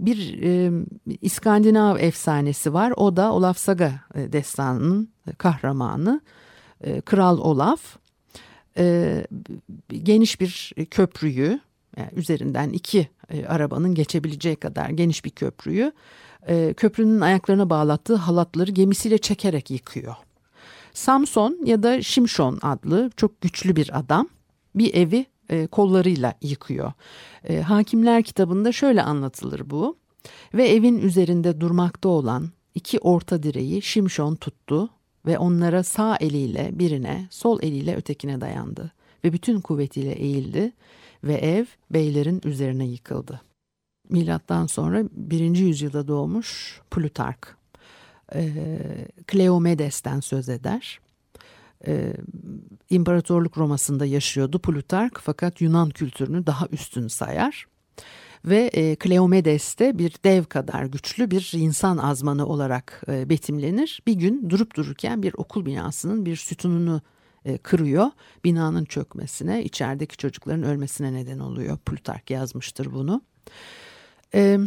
Bir 0.00 0.42
e, 0.42 0.72
İskandinav 1.20 1.96
efsanesi 1.96 2.74
var. 2.74 2.92
O 2.96 3.16
da 3.16 3.32
Olaf 3.32 3.58
Saga 3.58 3.92
e, 4.14 4.32
destanının 4.32 5.08
kahramanı 5.38 6.20
e, 6.80 7.00
Kral 7.00 7.38
Olaf. 7.38 7.80
E, 8.78 9.26
geniş 10.02 10.40
bir 10.40 10.72
köprüyü 10.90 11.60
yani 11.96 12.10
üzerinden 12.16 12.70
iki 12.70 13.08
e, 13.30 13.46
arabanın 13.46 13.94
geçebileceği 13.94 14.56
kadar 14.56 14.90
geniş 14.90 15.24
bir 15.24 15.30
köprüyü 15.30 15.92
e, 16.48 16.74
köprünün 16.76 17.20
ayaklarına 17.20 17.70
bağlattığı 17.70 18.14
halatları 18.14 18.70
gemisiyle 18.70 19.18
çekerek 19.18 19.70
yıkıyor. 19.70 20.14
Samson 20.92 21.58
ya 21.64 21.82
da 21.82 22.02
Şimşon 22.02 22.58
adlı 22.62 23.10
çok 23.16 23.40
güçlü 23.40 23.76
bir 23.76 23.98
adam 23.98 24.28
bir 24.74 24.94
evi 24.94 25.26
e, 25.48 25.66
kollarıyla 25.66 26.34
yıkıyor. 26.42 26.92
E, 27.44 27.60
Hakimler 27.60 28.22
kitabında 28.22 28.72
şöyle 28.72 29.02
anlatılır 29.02 29.70
bu. 29.70 29.96
Ve 30.54 30.68
evin 30.68 30.98
üzerinde 30.98 31.60
durmakta 31.60 32.08
olan 32.08 32.50
iki 32.74 32.98
orta 32.98 33.42
direği 33.42 33.82
Şimşon 33.82 34.34
tuttu 34.34 34.90
ve 35.26 35.38
onlara 35.38 35.82
sağ 35.82 36.16
eliyle 36.16 36.70
birine, 36.72 37.26
sol 37.30 37.58
eliyle 37.62 37.96
ötekine 37.96 38.40
dayandı 38.40 38.92
ve 39.24 39.32
bütün 39.32 39.60
kuvvetiyle 39.60 40.12
eğildi 40.12 40.72
ve 41.24 41.34
ev 41.34 41.64
beylerin 41.90 42.40
üzerine 42.44 42.86
yıkıldı. 42.86 43.40
Milattan 44.08 44.66
sonra 44.66 45.04
1. 45.12 45.56
yüzyılda 45.56 46.08
doğmuş 46.08 46.80
Plutark, 46.90 47.56
e, 48.34 48.68
Kleomedes'ten 49.26 50.20
söz 50.20 50.48
eder. 50.48 51.00
E, 51.86 52.12
İmparatorluk 52.90 53.58
Roma'sında 53.58 54.06
yaşıyordu 54.06 54.58
Plutark 54.58 55.20
fakat 55.22 55.60
Yunan 55.60 55.90
kültürünü 55.90 56.46
daha 56.46 56.66
üstün 56.72 57.08
sayar. 57.08 57.66
Ve 58.44 58.70
e, 58.72 58.96
Kleomedes 58.96 59.78
de 59.78 59.98
bir 59.98 60.14
dev 60.24 60.44
kadar 60.44 60.84
güçlü 60.84 61.30
bir 61.30 61.52
insan 61.54 61.98
azmanı 61.98 62.46
olarak 62.46 63.02
e, 63.08 63.28
betimlenir. 63.28 64.02
Bir 64.06 64.12
gün 64.12 64.50
durup 64.50 64.76
dururken 64.76 65.22
bir 65.22 65.34
okul 65.36 65.66
binasının 65.66 66.26
bir 66.26 66.36
sütununu 66.36 67.02
e, 67.44 67.58
kırıyor. 67.58 68.10
Binanın 68.44 68.84
çökmesine, 68.84 69.64
içerideki 69.64 70.16
çocukların 70.16 70.62
ölmesine 70.62 71.12
neden 71.12 71.38
oluyor. 71.38 71.78
Plutark 71.78 72.30
yazmıştır 72.30 72.92
bunu. 72.92 73.22
E, 74.34 74.58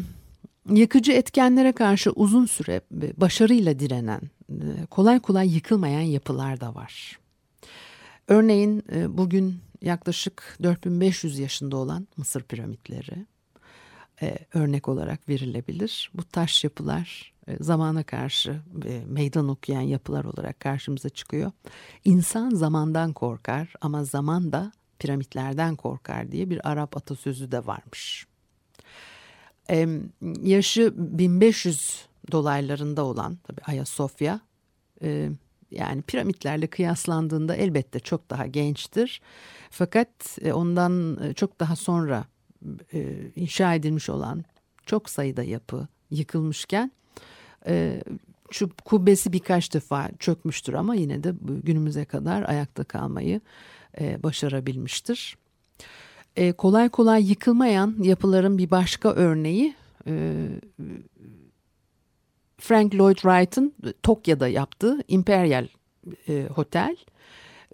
yıkıcı 0.70 1.12
etkenlere 1.12 1.72
karşı 1.72 2.12
uzun 2.12 2.46
süre 2.46 2.82
başarıyla 3.18 3.80
direnen, 3.80 4.22
e, 4.50 4.86
kolay 4.86 5.20
kolay 5.20 5.56
yıkılmayan 5.56 6.02
yapılar 6.02 6.62
da 6.62 6.76
var. 6.76 7.20
Örneğin 8.28 8.84
bugün 9.08 9.60
yaklaşık 9.82 10.58
4500 10.64 11.40
yaşında 11.40 11.78
olan 11.78 12.08
Mısır 12.18 12.44
piramitleri 12.44 13.26
e, 14.22 14.38
örnek 14.54 14.88
olarak 14.88 15.30
verilebilir. 15.30 16.12
Bu 16.14 16.24
taş 16.24 16.64
yapılar 16.64 17.34
e, 17.48 17.64
zamana 17.64 18.04
karşı 18.04 18.62
e, 18.86 19.02
meydan 19.08 19.48
okuyan 19.48 19.82
yapılar 19.82 20.26
olarak 20.26 20.60
karşımıza 20.60 21.10
çıkıyor. 21.10 21.52
İnsan 22.06 22.50
zamandan 22.50 23.14
korkar 23.14 23.74
ama 23.82 24.04
zaman 24.04 24.52
da 24.52 24.72
piramitlerden 25.00 25.76
korkar 25.76 26.32
diye 26.32 26.50
bir 26.50 26.70
Arap 26.70 26.98
atasözü 26.98 27.52
de 27.52 27.66
varmış. 27.66 28.28
E, 29.70 29.88
yaşı 30.44 30.94
1500 30.98 32.06
dolaylarında 32.32 33.04
olan 33.04 33.36
tabi 33.36 33.62
Ayasofya 33.62 34.40
e, 35.02 35.30
yani 35.72 36.02
piramitlerle 36.02 36.68
kıyaslandığında 36.68 37.56
elbette 37.56 38.00
çok 38.00 38.30
daha 38.30 38.48
gençtir. 38.48 39.22
Fakat 39.70 40.38
e, 40.42 40.54
ondan 40.54 41.24
e, 41.24 41.34
çok 41.34 41.60
daha 41.60 41.76
sonra 41.76 42.26
e, 42.94 43.32
inşa 43.36 43.74
edilmiş 43.74 44.10
olan 44.10 44.44
çok 44.86 45.10
sayıda 45.10 45.44
yapı 45.44 45.88
yıkılmışken 46.12 46.92
e, 47.68 48.04
şu 48.52 48.70
kubbesi 48.86 49.34
birkaç 49.34 49.74
defa 49.74 50.10
çökmüştür 50.20 50.74
ama 50.74 50.96
yine 50.96 51.24
de 51.24 51.34
günümüze 51.64 52.06
kadar 52.06 52.50
ayakta 52.50 52.84
kalmayı 52.84 53.42
e, 54.00 54.24
başarabilmiştir. 54.24 55.38
E, 56.36 56.52
kolay 56.52 56.90
kolay 56.90 57.30
yıkılmayan 57.30 57.96
yapıların 58.02 58.58
bir 58.58 58.72
başka 58.72 59.14
örneği 59.14 59.76
e, 60.08 60.48
Frank 62.58 62.96
Lloyd 62.96 63.16
Wright'ın 63.16 63.74
Tokyo'da 64.04 64.48
yaptığı 64.48 64.98
Imperial 65.08 65.68
e, 66.28 66.48
Hotel. 66.56 66.96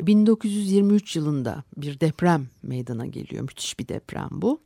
1923 0.02 1.16
yılında 1.16 1.64
bir 1.78 2.00
deprem 2.00 2.48
meydana 2.64 3.06
geliyor. 3.06 3.42
Müthiş 3.42 3.80
bir 3.80 3.88
deprem 3.88 4.30
bu. 4.32 4.62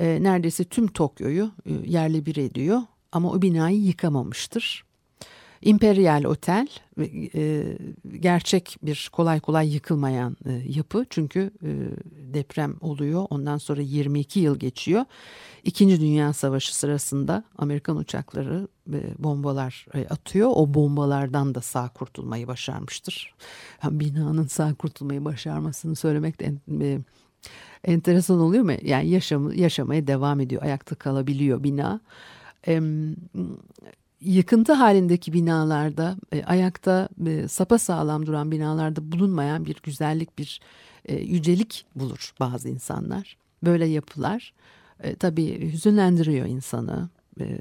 E, 0.00 0.22
neredeyse 0.22 0.64
tüm 0.64 0.86
Tokyo'yu 0.86 1.50
e, 1.66 1.72
yerle 1.72 2.26
bir 2.26 2.36
ediyor 2.36 2.80
ama 3.12 3.30
o 3.30 3.42
binayı 3.42 3.80
yıkamamıştır. 3.80 4.84
İmperyal 5.62 6.24
Otel 6.24 6.68
e, 7.34 7.64
gerçek 8.20 8.76
bir 8.82 9.10
kolay 9.12 9.40
kolay 9.40 9.74
yıkılmayan 9.74 10.36
e, 10.46 10.52
yapı 10.52 11.06
çünkü 11.10 11.50
e, 11.62 11.68
deprem 12.34 12.76
oluyor 12.80 13.26
ondan 13.30 13.58
sonra 13.58 13.80
22 13.80 14.40
yıl 14.40 14.58
geçiyor. 14.58 15.04
İkinci 15.64 16.00
Dünya 16.00 16.32
Savaşı 16.32 16.76
sırasında 16.76 17.44
Amerikan 17.58 17.96
uçakları 17.96 18.68
e, 18.92 18.98
bombalar 19.18 19.86
e, 19.94 20.06
atıyor 20.06 20.50
o 20.54 20.74
bombalardan 20.74 21.54
da 21.54 21.60
sağ 21.60 21.88
kurtulmayı 21.88 22.46
başarmıştır. 22.46 23.34
Yani 23.84 24.00
binanın 24.00 24.46
sağ 24.46 24.74
kurtulmayı 24.74 25.24
başarmasını 25.24 25.96
söylemek 25.96 26.40
de 26.40 26.54
e, 26.80 26.98
enteresan 27.84 28.40
oluyor 28.40 28.64
mu? 28.64 28.72
Yani 28.82 29.08
yaşam, 29.08 29.52
yaşamaya 29.52 30.06
devam 30.06 30.40
ediyor 30.40 30.62
ayakta 30.62 30.94
kalabiliyor 30.94 31.62
bina. 31.62 32.00
E, 32.68 32.80
yıkıntı 34.20 34.72
halindeki 34.72 35.32
binalarda 35.32 36.16
e, 36.32 36.44
ayakta 36.44 37.08
e, 37.26 37.48
sapa 37.48 37.78
sağlam 37.78 38.26
duran 38.26 38.50
binalarda 38.50 39.12
bulunmayan 39.12 39.64
bir 39.64 39.76
güzellik 39.82 40.38
bir 40.38 40.60
e, 41.04 41.14
yücelik 41.16 41.84
bulur 41.94 42.32
bazı 42.40 42.68
insanlar. 42.68 43.36
Böyle 43.64 43.86
yapılar 43.86 44.52
e, 45.02 45.14
tabii 45.14 45.72
hüzünlendiriyor 45.72 46.46
insanı. 46.46 47.08
E, 47.40 47.58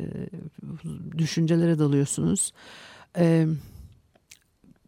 düşüncelere 1.17 1.79
dalıyorsunuz. 1.79 2.53
E, 3.17 3.47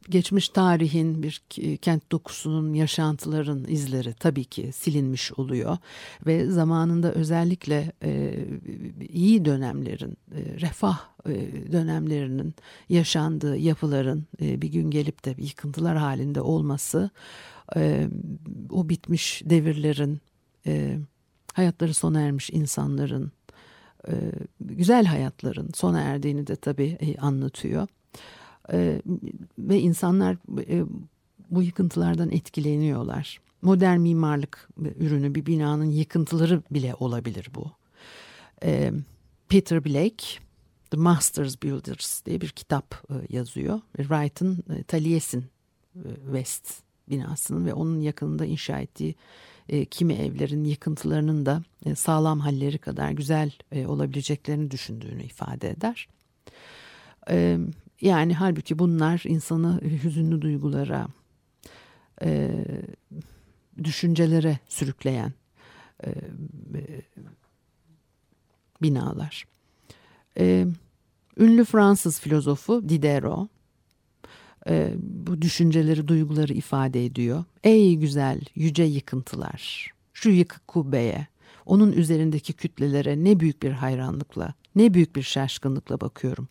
geçmiş 0.09 0.49
tarihin 0.49 1.23
bir 1.23 1.41
kent 1.81 2.11
dokusunun 2.11 2.73
yaşantıların 2.73 3.65
izleri 3.67 4.13
tabii 4.13 4.43
ki 4.43 4.71
silinmiş 4.71 5.31
oluyor 5.31 5.77
ve 6.25 6.45
zamanında 6.45 7.13
özellikle 7.13 7.91
e, 8.03 8.45
iyi 9.09 9.45
dönemlerin 9.45 10.17
e, 10.35 10.59
refah 10.61 10.99
e, 11.25 11.31
dönemlerinin 11.71 12.55
yaşandığı 12.89 13.57
yapıların 13.57 14.25
bir 14.41 14.67
gün 14.67 14.91
gelip 14.91 15.25
de 15.25 15.35
yıkıntılar 15.37 15.97
halinde 15.97 16.41
olması 16.41 17.09
o 18.69 18.89
bitmiş 18.89 19.41
devirlerin 19.45 20.21
hayatları 21.53 21.93
sona 21.93 22.21
ermiş 22.21 22.49
insanların 22.49 23.31
güzel 24.61 25.05
hayatların 25.05 25.69
sona 25.73 26.01
erdiğini 26.01 26.47
de 26.47 26.55
tabii 26.55 27.17
anlatıyor. 27.21 27.87
E, 28.71 29.01
ve 29.59 29.79
insanlar 29.79 30.37
e, 30.69 30.83
bu 31.49 31.63
yıkıntılardan 31.63 32.31
etkileniyorlar. 32.31 33.41
Modern 33.61 33.99
mimarlık 33.99 34.69
ürünü 34.99 35.35
bir 35.35 35.45
binanın 35.45 35.91
yıkıntıları 35.91 36.61
bile 36.71 36.95
olabilir 36.99 37.47
bu. 37.55 37.71
E, 38.63 38.91
Peter 39.49 39.85
Blake 39.85 40.25
The 40.91 40.97
Masters 40.97 41.63
Builders 41.63 42.25
diye 42.25 42.41
bir 42.41 42.49
kitap 42.49 43.07
yazıyor. 43.29 43.79
Wright'ın 43.97 44.63
Taliesin 44.87 45.45
West 46.25 46.73
binasının 47.09 47.65
ve 47.65 47.73
onun 47.73 48.01
yakınında 48.01 48.45
inşa 48.45 48.79
ettiği 48.79 49.15
kimi 49.91 50.13
evlerin 50.13 50.63
yıkıntılarının 50.63 51.45
da 51.45 51.63
sağlam 51.95 52.39
halleri 52.39 52.77
kadar 52.77 53.11
güzel 53.11 53.51
olabileceklerini 53.87 54.71
düşündüğünü 54.71 55.23
ifade 55.23 55.69
eder. 55.69 56.07
Yani 58.01 58.33
halbuki 58.33 58.79
bunlar 58.79 59.23
insanı 59.25 59.81
hüzünlü 59.81 60.41
duygulara, 60.41 61.07
e, 62.23 62.65
düşüncelere 63.83 64.59
sürükleyen 64.69 65.33
e, 66.03 66.09
e, 66.09 67.01
binalar. 68.81 69.45
E, 70.37 70.67
ünlü 71.37 71.65
Fransız 71.65 72.19
filozofu 72.19 72.89
Diderot 72.89 73.49
e, 74.69 74.93
bu 75.01 75.41
düşünceleri, 75.41 76.07
duyguları 76.07 76.53
ifade 76.53 77.05
ediyor. 77.05 77.43
Ey 77.63 77.95
güzel, 77.95 78.41
yüce 78.55 78.83
yıkıntılar, 78.83 79.93
şu 80.13 80.29
yıkık 80.29 80.67
kubbeye, 80.67 81.27
onun 81.65 81.91
üzerindeki 81.91 82.53
kütlelere 82.53 83.23
ne 83.23 83.39
büyük 83.39 83.63
bir 83.63 83.71
hayranlıkla, 83.71 84.53
ne 84.75 84.93
büyük 84.93 85.15
bir 85.15 85.23
şaşkınlıkla 85.23 86.01
bakıyorum. 86.01 86.47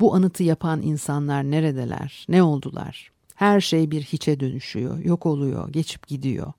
Bu 0.00 0.14
anıtı 0.14 0.42
yapan 0.42 0.82
insanlar 0.82 1.44
neredeler, 1.44 2.26
ne 2.28 2.42
oldular? 2.42 3.10
Her 3.34 3.60
şey 3.60 3.90
bir 3.90 4.02
hiçe 4.02 4.40
dönüşüyor, 4.40 4.98
yok 4.98 5.26
oluyor, 5.26 5.68
geçip 5.68 6.06
gidiyor. 6.06 6.52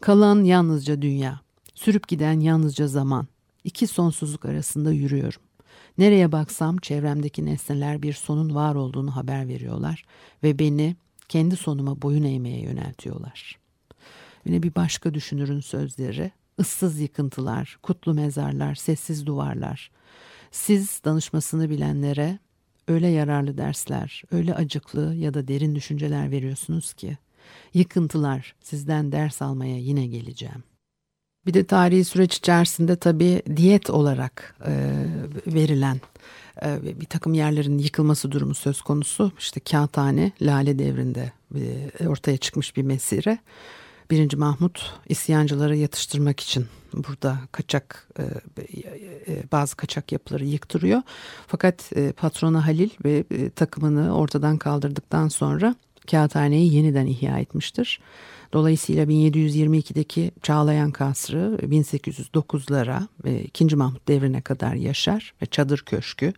Kalan 0.00 0.44
yalnızca 0.44 1.02
dünya, 1.02 1.40
sürüp 1.74 2.08
giden 2.08 2.40
yalnızca 2.40 2.88
zaman. 2.88 3.26
İki 3.64 3.86
sonsuzluk 3.86 4.44
arasında 4.44 4.92
yürüyorum. 4.92 5.42
Nereye 5.98 6.32
baksam 6.32 6.76
çevremdeki 6.76 7.46
nesneler 7.46 8.02
bir 8.02 8.12
sonun 8.12 8.54
var 8.54 8.74
olduğunu 8.74 9.16
haber 9.16 9.48
veriyorlar 9.48 10.04
ve 10.42 10.58
beni 10.58 10.96
kendi 11.28 11.56
sonuma 11.56 12.02
boyun 12.02 12.24
eğmeye 12.24 12.60
yöneltiyorlar. 12.60 13.58
Yine 14.44 14.62
bir 14.62 14.74
başka 14.74 15.14
düşünürün 15.14 15.60
sözleri, 15.60 16.32
ıssız 16.60 17.00
yıkıntılar, 17.00 17.78
kutlu 17.82 18.14
mezarlar, 18.14 18.74
sessiz 18.74 19.26
duvarlar. 19.26 19.90
Siz 20.50 21.00
danışmasını 21.04 21.70
bilenlere 21.70 22.38
öyle 22.88 23.08
yararlı 23.08 23.58
dersler, 23.58 24.22
öyle 24.32 24.54
acıklı 24.54 25.14
ya 25.14 25.34
da 25.34 25.48
derin 25.48 25.74
düşünceler 25.74 26.30
veriyorsunuz 26.30 26.92
ki 26.92 27.18
yıkıntılar 27.74 28.54
sizden 28.60 29.12
ders 29.12 29.42
almaya 29.42 29.78
yine 29.78 30.06
geleceğim. 30.06 30.64
Bir 31.46 31.54
de 31.54 31.64
tarihi 31.64 32.04
süreç 32.04 32.36
içerisinde 32.36 32.96
tabii 32.96 33.42
diyet 33.56 33.90
olarak 33.90 34.56
e, 34.66 34.72
verilen 35.46 36.00
e, 36.62 37.00
bir 37.00 37.06
takım 37.06 37.34
yerlerin 37.34 37.78
yıkılması 37.78 38.32
durumu 38.32 38.54
söz 38.54 38.82
konusu. 38.82 39.32
İşte 39.38 39.60
Kağıthane, 39.60 40.32
Lale 40.42 40.78
devrinde 40.78 41.32
e, 42.00 42.08
ortaya 42.08 42.36
çıkmış 42.36 42.76
bir 42.76 42.82
mesire. 42.82 43.38
Birinci 44.10 44.36
Mahmut 44.36 44.92
isyancıları 45.08 45.76
yatıştırmak 45.76 46.40
için 46.40 46.66
burada 46.94 47.38
kaçak 47.52 48.08
e, 48.18 48.22
e, 49.28 49.42
bazı 49.52 49.76
kaçak 49.76 50.12
yapıları 50.12 50.44
yıktırıyor. 50.44 51.02
Fakat 51.46 51.92
e, 51.96 52.12
patrona 52.12 52.66
Halil 52.66 52.90
ve 53.04 53.24
takımını 53.50 54.16
ortadan 54.16 54.58
kaldırdıktan 54.58 55.28
sonra 55.28 55.74
Kağıthane'yi 56.10 56.74
yeniden 56.74 57.06
ihya 57.06 57.38
etmiştir. 57.38 58.00
Dolayısıyla 58.52 59.04
1722'deki 59.04 60.30
Çağlayan 60.42 60.90
Kasrı 60.90 61.58
1809'lara 61.62 63.06
ve 63.24 63.42
2. 63.42 63.76
Mahmut 63.76 64.08
devrine 64.08 64.40
kadar 64.40 64.74
yaşar 64.74 65.34
ve 65.42 65.46
Çadır 65.46 65.78
Köşkü 65.78 66.32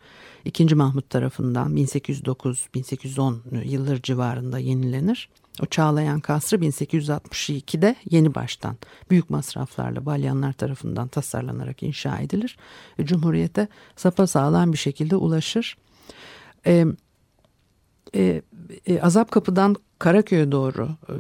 2. 0.44 0.74
Mahmut 0.74 1.10
tarafından 1.10 1.76
1809-1810 1.76 3.64
yılları 3.64 4.02
civarında 4.02 4.58
yenilenir. 4.58 5.28
O 5.62 5.66
Çağlayan 5.66 6.20
Kasrı 6.20 6.56
1862'de 6.56 7.96
yeni 8.10 8.34
baştan 8.34 8.76
büyük 9.10 9.30
masraflarla 9.30 10.06
Balyanlar 10.06 10.52
tarafından 10.52 11.08
tasarlanarak 11.08 11.82
inşa 11.82 12.18
edilir. 12.18 12.56
Cumhuriyete 13.02 13.68
sapasağlam 13.96 14.72
bir 14.72 14.78
şekilde 14.78 15.16
ulaşır. 15.16 15.76
Ee, 16.66 16.86
e, 18.14 18.42
e, 18.86 19.00
Azap 19.00 19.30
Kapı'dan 19.30 19.76
Karaköy'e 19.98 20.52
doğru 20.52 20.88
e, 21.08 21.14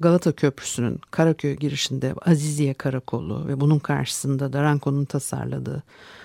Galata 0.00 0.32
Köprüsü'nün 0.32 1.00
Karaköy 1.10 1.56
girişinde 1.56 2.14
Aziziye 2.26 2.74
Karakolu 2.74 3.48
ve 3.48 3.60
bunun 3.60 3.78
karşısında 3.78 4.52
da 4.52 4.62
Ranko'nun 4.62 5.04
tasarladığı 5.04 5.82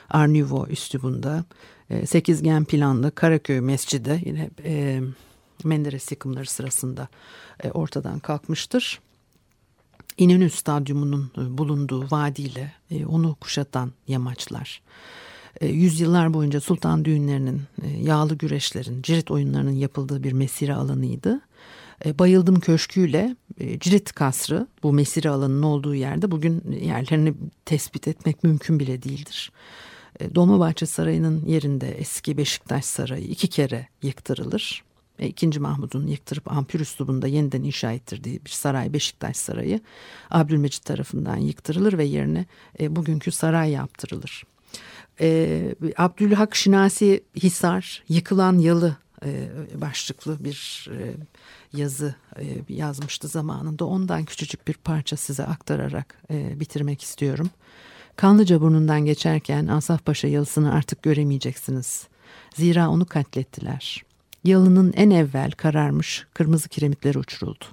Arnivo 0.09 0.67
üslubunda 0.67 1.45
e, 1.89 2.05
sekizgen 2.05 2.65
planlı 2.65 3.11
Karaköy 3.11 3.59
Mescidi 3.59 4.21
yine 4.25 4.49
e, 4.63 5.01
Menderes 5.63 6.11
yıkımları 6.11 6.45
sırasında 6.45 7.07
e, 7.63 7.71
ortadan 7.71 8.19
kalkmıştır. 8.19 8.99
İnönü 10.17 10.49
Stadyumu'nun 10.49 11.31
e, 11.37 11.57
bulunduğu 11.57 12.11
vadiyle 12.11 12.73
e, 12.91 13.05
onu 13.05 13.35
kuşatan 13.35 13.91
yamaçlar. 14.07 14.81
Yüzyıllar 15.61 16.33
boyunca 16.33 16.61
sultan 16.61 17.05
düğünlerinin, 17.05 17.61
yağlı 18.01 18.35
güreşlerin, 18.35 19.01
cirit 19.01 19.31
oyunlarının 19.31 19.71
yapıldığı 19.71 20.23
bir 20.23 20.31
mesire 20.31 20.73
alanıydı. 20.73 21.41
Bayıldım 22.05 22.59
Köşkü'yle 22.59 23.35
Cirit 23.79 24.13
Kasrı 24.13 24.67
bu 24.83 24.93
mesire 24.93 25.29
alanının 25.29 25.63
olduğu 25.63 25.95
yerde 25.95 26.31
bugün 26.31 26.77
yerlerini 26.81 27.33
tespit 27.65 28.07
etmek 28.07 28.43
mümkün 28.43 28.79
bile 28.79 29.03
değildir. 29.03 29.51
Dolmabahçe 30.35 30.85
Sarayı'nın 30.85 31.45
yerinde 31.45 31.91
eski 31.91 32.37
Beşiktaş 32.37 32.85
Sarayı 32.85 33.25
iki 33.25 33.47
kere 33.47 33.87
yıktırılır. 34.01 34.83
İkinci 35.19 35.59
Mahmud'un 35.59 36.07
yıktırıp 36.07 36.51
ampür 36.51 36.79
üslubunda 36.79 37.27
yeniden 37.27 37.63
inşa 37.63 37.91
ettirdiği 37.91 38.45
bir 38.45 38.49
saray 38.49 38.93
Beşiktaş 38.93 39.37
Sarayı 39.37 39.79
Abdülmecit 40.29 40.85
tarafından 40.85 41.37
yıktırılır 41.37 41.97
ve 41.97 42.03
yerine 42.03 42.45
bugünkü 42.79 43.31
saray 43.31 43.71
yaptırılır. 43.71 44.43
Abdülhak 45.97 46.55
Şinasi 46.55 47.23
Hisar 47.35 48.03
Yıkılan 48.09 48.57
Yalı 48.57 48.97
başlıklı 49.81 50.43
bir 50.43 50.89
yazı 51.73 52.15
e, 52.39 52.43
yazmıştı 52.69 53.27
zamanında. 53.27 53.85
Ondan 53.85 54.25
küçücük 54.25 54.67
bir 54.67 54.73
parça 54.73 55.17
size 55.17 55.45
aktararak 55.45 56.15
e, 56.31 56.59
bitirmek 56.59 57.01
istiyorum. 57.01 57.49
Kanlıca 58.15 58.61
burnundan 58.61 59.05
geçerken 59.05 59.67
Asaf 59.67 60.05
Paşa 60.05 60.27
yalısını 60.27 60.73
artık 60.73 61.03
göremeyeceksiniz. 61.03 62.07
Zira 62.55 62.89
onu 62.89 63.05
katlettiler. 63.05 64.03
Yalının 64.43 64.93
en 64.95 65.09
evvel 65.09 65.51
kararmış 65.51 66.27
kırmızı 66.33 66.69
kiremitleri 66.69 67.19
uçuruldu. 67.19 67.65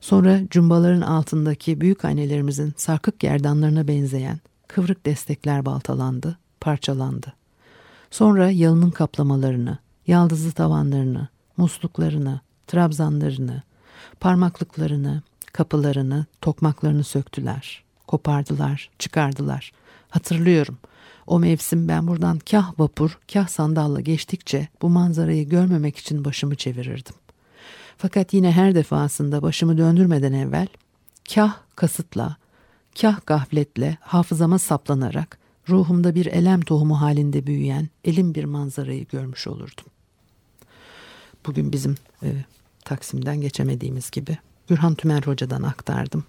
Sonra 0.00 0.40
cumbaların 0.50 1.00
altındaki 1.00 1.80
büyük 1.80 2.04
annelerimizin 2.04 2.74
sarkık 2.76 3.20
gerdanlarına 3.20 3.88
benzeyen 3.88 4.40
kıvrık 4.68 5.06
destekler 5.06 5.66
baltalandı, 5.66 6.38
parçalandı. 6.60 7.32
Sonra 8.10 8.50
yalının 8.50 8.90
kaplamalarını, 8.90 9.78
yaldızlı 10.06 10.52
tavanlarını, 10.52 11.28
musluklarını, 11.56 12.40
trabzanlarını, 12.66 13.62
parmaklıklarını, 14.20 15.22
kapılarını, 15.52 16.26
tokmaklarını 16.40 17.04
söktüler. 17.04 17.84
Kopardılar, 18.06 18.90
çıkardılar. 18.98 19.72
Hatırlıyorum. 20.10 20.78
O 21.26 21.38
mevsim 21.38 21.88
ben 21.88 22.06
buradan 22.06 22.38
kah 22.38 22.72
vapur, 22.78 23.18
kah 23.32 23.48
sandalla 23.48 24.00
geçtikçe 24.00 24.68
bu 24.82 24.88
manzarayı 24.88 25.48
görmemek 25.48 25.96
için 25.96 26.24
başımı 26.24 26.54
çevirirdim. 26.54 27.14
Fakat 27.98 28.34
yine 28.34 28.52
her 28.52 28.74
defasında 28.74 29.42
başımı 29.42 29.78
döndürmeden 29.78 30.32
evvel 30.32 30.66
kah 31.34 31.56
kasıtla, 31.76 32.36
kah 33.00 33.20
gafletle 33.26 33.98
hafızama 34.00 34.58
saplanarak 34.58 35.38
ruhumda 35.68 36.14
bir 36.14 36.26
elem 36.26 36.60
tohumu 36.60 37.00
halinde 37.00 37.46
büyüyen 37.46 37.88
elim 38.04 38.34
bir 38.34 38.44
manzarayı 38.44 39.06
görmüş 39.06 39.46
olurdum. 39.46 39.84
Bugün 41.46 41.72
bizim 41.72 41.94
e, 42.22 42.28
Taksim'den 42.84 43.40
geçemediğimiz 43.40 44.10
gibi 44.10 44.38
Gürhan 44.68 44.94
Tümer 44.94 45.22
Hoca'dan 45.22 45.62
aktardım. 45.62 46.24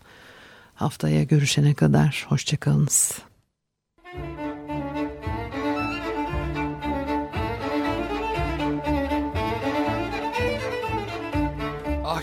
Haftaya 0.75 1.23
görüşene 1.23 1.73
kadar 1.73 2.25
hoşçakalınız. 2.29 3.26